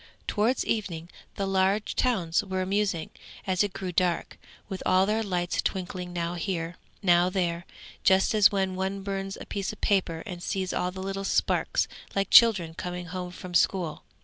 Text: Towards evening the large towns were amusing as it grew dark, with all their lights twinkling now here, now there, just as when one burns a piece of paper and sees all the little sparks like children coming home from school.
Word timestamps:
Towards 0.25 0.65
evening 0.65 1.09
the 1.35 1.45
large 1.45 1.95
towns 1.95 2.43
were 2.43 2.63
amusing 2.63 3.11
as 3.45 3.63
it 3.63 3.71
grew 3.71 3.91
dark, 3.91 4.39
with 4.67 4.81
all 4.83 5.05
their 5.05 5.21
lights 5.21 5.61
twinkling 5.61 6.11
now 6.11 6.33
here, 6.33 6.75
now 7.03 7.29
there, 7.29 7.67
just 8.03 8.33
as 8.33 8.51
when 8.51 8.73
one 8.75 9.03
burns 9.03 9.37
a 9.39 9.45
piece 9.45 9.71
of 9.71 9.79
paper 9.79 10.23
and 10.25 10.41
sees 10.41 10.73
all 10.73 10.89
the 10.89 11.03
little 11.03 11.23
sparks 11.23 11.87
like 12.15 12.31
children 12.31 12.73
coming 12.73 13.05
home 13.13 13.29
from 13.29 13.53
school. 13.53 14.01